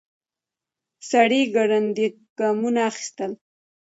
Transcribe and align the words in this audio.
سړی 1.09 1.41
ګړندي 1.55 2.07
ګامونه 2.39 2.81
اخيستل. 2.91 3.31